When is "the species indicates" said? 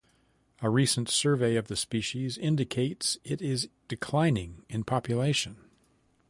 1.67-3.19